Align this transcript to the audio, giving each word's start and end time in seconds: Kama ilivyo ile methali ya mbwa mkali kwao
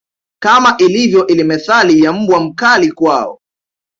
Kama 0.41 0.75
ilivyo 0.77 1.27
ile 1.27 1.43
methali 1.43 2.03
ya 2.03 2.13
mbwa 2.13 2.39
mkali 2.39 2.91
kwao 2.91 3.39